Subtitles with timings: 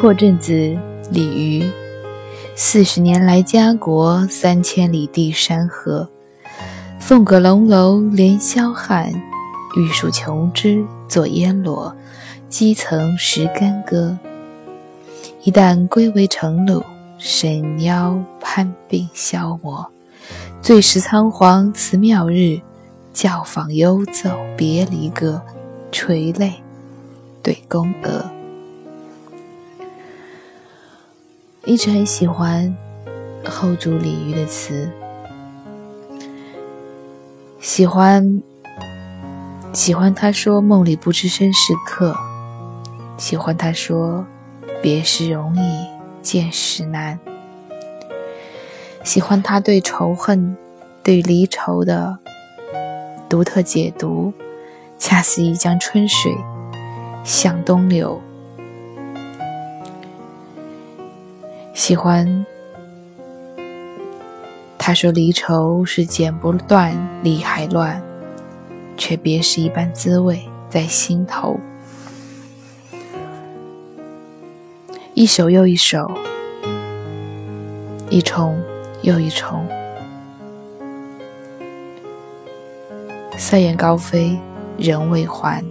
[0.00, 0.52] 破阵子，
[1.10, 1.68] 鲤鱼。
[2.54, 6.08] 四十年来家国，三千里地山河。
[7.00, 9.12] 凤阁龙楼连霄汉，
[9.76, 11.92] 玉树琼枝作烟萝。
[12.48, 14.16] 基层识干戈。
[15.42, 16.80] 一旦归为尘土，
[17.18, 19.84] 神妖攀鬓消磨。
[20.62, 22.60] 最是仓皇辞庙日，
[23.12, 25.42] 教坊犹奏别离歌。
[25.90, 26.52] 垂泪
[27.42, 28.37] 对宫娥。
[31.68, 32.74] 一直很喜欢
[33.44, 34.90] 后主李煜的词，
[37.60, 38.42] 喜欢
[39.74, 42.16] 喜欢他说梦里不知身是客，
[43.18, 44.24] 喜欢他说
[44.80, 45.86] 别时容易
[46.22, 47.20] 见时难，
[49.04, 50.56] 喜欢他对仇恨
[51.02, 52.18] 对离愁的
[53.28, 54.32] 独特解读，
[54.98, 56.34] 恰似一江春水
[57.22, 58.22] 向东流。
[61.88, 62.44] 喜欢，
[64.76, 68.02] 他说离愁是剪不断，理还乱，
[68.98, 71.58] 却别是一般滋味在心头。
[75.14, 76.12] 一首又一首，
[78.10, 78.62] 一重
[79.00, 79.66] 又一重，
[83.38, 84.38] 塞雁高飞
[84.76, 85.64] 人未还。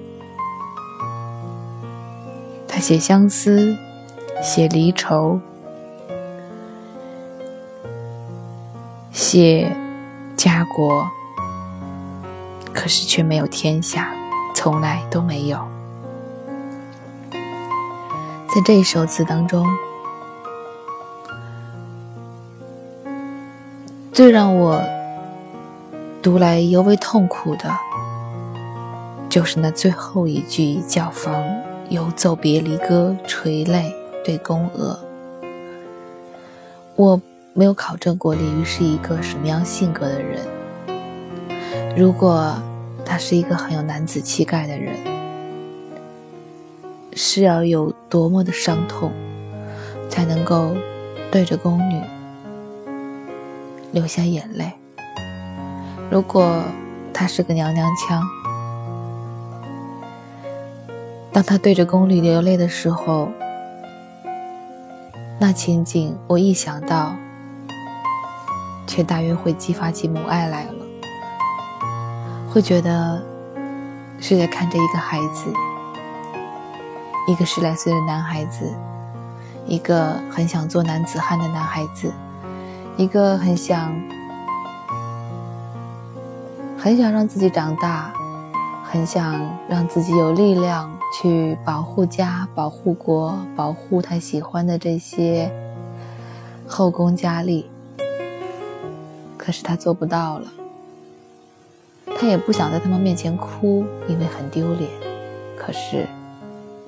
[2.68, 3.78] 他写相思，
[4.42, 5.40] 写离愁。
[9.18, 9.76] 写
[10.36, 11.10] 家国，
[12.72, 14.12] 可是却没有天下，
[14.54, 15.58] 从来都没有。
[17.32, 19.66] 在这一首词当中，
[24.14, 24.80] 最让我
[26.22, 27.76] 读来尤为痛苦的，
[29.30, 31.44] 就是那最后一句“教坊
[31.90, 33.92] 犹奏别离歌，垂泪
[34.24, 35.00] 对宫娥”。
[36.96, 37.20] 我。
[37.58, 40.46] 没有考证过李煜是一个什么样性格的人。
[41.98, 42.54] 如果
[43.04, 44.96] 他是一个很有男子气概的人，
[47.14, 49.12] 是要有多么的伤痛，
[50.08, 50.76] 才能够
[51.32, 52.00] 对着宫女
[53.92, 54.72] 流下眼泪？
[56.12, 56.62] 如果
[57.12, 58.22] 他是个娘娘腔，
[61.34, 63.30] 当他对着宫女流泪的时候，
[65.40, 67.16] 那情景我一想到。
[68.88, 70.74] 却大约会激发起母爱来了，
[72.50, 73.22] 会觉得
[74.20, 75.54] 是在看着一个孩子，
[77.28, 78.74] 一个十来岁的男孩子，
[79.68, 82.12] 一个很想做男子汉的男孩子，
[82.96, 83.94] 一个很想
[86.78, 88.12] 很想让自己长大，
[88.84, 90.90] 很想让自己有力量
[91.22, 95.52] 去保护家、保护国、保护他喜欢的这些
[96.66, 97.70] 后宫佳丽。
[99.48, 100.52] 可是他做不到了，
[102.18, 104.92] 他也不想在他们面前哭，因为很丢脸。
[105.58, 106.06] 可是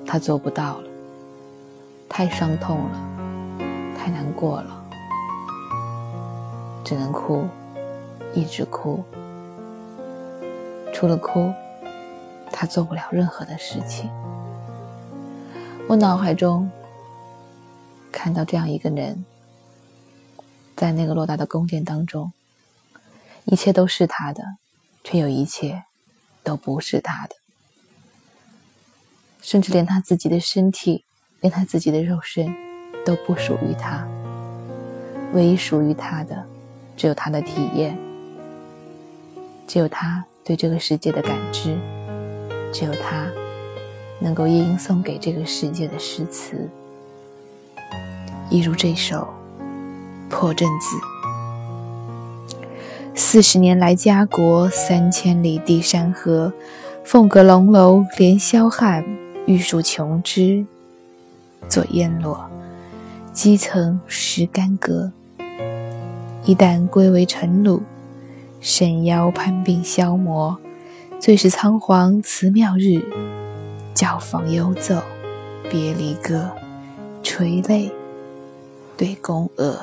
[0.04, 0.88] 他做不到了，
[2.06, 3.00] 太伤痛了，
[3.96, 4.84] 太难过了，
[6.84, 7.46] 只能哭，
[8.34, 9.02] 一直哭。
[10.92, 11.50] 除了哭，
[12.52, 14.10] 他做不了任何的事情。
[15.88, 16.70] 我脑海中
[18.12, 19.24] 看到这样一个人，
[20.76, 22.30] 在那个偌大的宫殿当中。
[23.50, 24.44] 一切都是他的，
[25.02, 25.82] 却有一切
[26.44, 27.34] 都不是他的，
[29.42, 31.04] 甚至连他自己的身体，
[31.40, 32.54] 连他自己的肉身
[33.04, 34.06] 都不属于他。
[35.32, 36.46] 唯一属于他的，
[36.96, 37.98] 只有他的体验，
[39.66, 41.76] 只有他对这个世界的感知，
[42.72, 43.28] 只有他
[44.20, 46.70] 能够吟诵给这个世界的诗词，
[48.48, 49.34] 一如这首
[50.28, 50.96] 《破阵子》。
[53.22, 56.50] 四十年来家国，三千里地山河。
[57.04, 59.04] 凤阁龙楼连霄汉，
[59.46, 60.64] 玉树琼枝
[61.68, 62.50] 作烟萝。
[63.32, 65.12] 基层识干戈。
[66.44, 67.82] 一旦归为尘土，
[68.58, 70.58] 神妖攀鬓消磨。
[71.20, 73.04] 最是仓皇辞庙日，
[73.94, 74.96] 教坊犹奏
[75.70, 76.50] 别离歌。
[77.22, 77.92] 垂泪
[78.96, 79.78] 对宫娥。